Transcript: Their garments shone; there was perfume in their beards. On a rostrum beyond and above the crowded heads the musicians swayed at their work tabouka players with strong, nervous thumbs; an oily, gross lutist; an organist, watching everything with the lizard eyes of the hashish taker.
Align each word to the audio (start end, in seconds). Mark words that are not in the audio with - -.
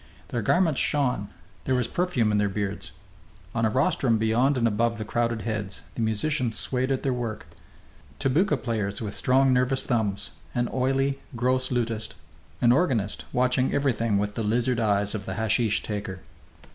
Their 0.29 0.41
garments 0.41 0.81
shone; 0.81 1.27
there 1.65 1.75
was 1.75 1.87
perfume 1.87 2.31
in 2.31 2.39
their 2.39 2.49
beards. 2.49 2.93
On 3.53 3.65
a 3.67 3.69
rostrum 3.69 4.17
beyond 4.17 4.57
and 4.57 4.67
above 4.67 4.97
the 4.97 5.05
crowded 5.05 5.43
heads 5.43 5.83
the 5.93 6.01
musicians 6.01 6.57
swayed 6.57 6.89
at 6.91 7.03
their 7.03 7.13
work 7.13 7.45
tabouka 8.17 8.57
players 8.57 8.99
with 8.99 9.13
strong, 9.13 9.53
nervous 9.53 9.85
thumbs; 9.85 10.31
an 10.55 10.69
oily, 10.73 11.19
gross 11.35 11.69
lutist; 11.69 12.15
an 12.61 12.71
organist, 12.71 13.25
watching 13.31 13.75
everything 13.75 14.17
with 14.17 14.33
the 14.33 14.41
lizard 14.41 14.79
eyes 14.79 15.13
of 15.13 15.25
the 15.27 15.35
hashish 15.35 15.83
taker. 15.83 16.21